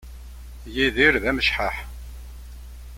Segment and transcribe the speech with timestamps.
[0.75, 1.75] Yidir d amecḥaḥ